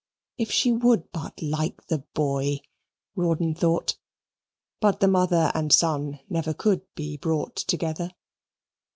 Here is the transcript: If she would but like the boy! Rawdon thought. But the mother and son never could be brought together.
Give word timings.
If 0.39 0.51
she 0.51 0.71
would 0.71 1.11
but 1.11 1.39
like 1.43 1.85
the 1.85 1.99
boy! 2.15 2.61
Rawdon 3.15 3.53
thought. 3.53 3.99
But 4.79 4.99
the 4.99 5.07
mother 5.07 5.51
and 5.53 5.71
son 5.71 6.19
never 6.27 6.55
could 6.55 6.81
be 6.95 7.17
brought 7.17 7.55
together. 7.57 8.09